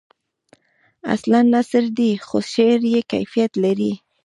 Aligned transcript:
اصلاً 1.13 1.39
نثر 1.53 1.85
دی 1.97 2.11
خو 2.27 2.37
شعری 2.53 2.95
کیفیت 3.11 3.51
لري. 3.63 3.93